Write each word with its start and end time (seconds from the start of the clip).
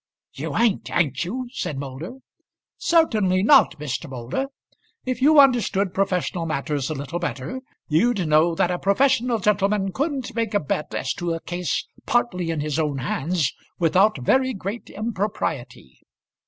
"You 0.33 0.57
ain't, 0.57 0.89
ain't 0.89 1.23
you?" 1.23 1.47
said 1.51 1.77
Moulder. 1.77 2.13
"Certainly 2.79 3.43
not, 3.43 3.77
Mr. 3.77 4.09
Moulder. 4.09 4.47
If 5.05 5.21
you 5.21 5.39
understood 5.39 5.93
professional 5.93 6.47
matters 6.47 6.89
a 6.89 6.95
little 6.95 7.19
better, 7.19 7.61
you'd 7.87 8.27
know 8.27 8.55
that 8.55 8.71
a 8.71 8.79
professional 8.79 9.37
gentleman 9.37 9.91
couldn't 9.91 10.33
make 10.33 10.55
a 10.55 10.59
bet 10.59 10.91
as 10.95 11.13
to 11.13 11.35
a 11.35 11.39
case 11.39 11.85
partly 12.07 12.49
in 12.49 12.61
his 12.61 12.79
own 12.79 12.97
hands 12.97 13.53
without 13.77 14.17
very 14.19 14.55
great 14.55 14.89
impropriety." 14.89 15.99